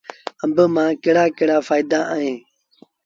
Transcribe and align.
آݩب 0.43 0.57
مآݩ 0.75 0.99
ڪهڙآ 1.03 1.25
ڪهڙآ 1.37 1.57
ڦآئيدآ 1.67 1.99
اوهيݩ 2.11 2.39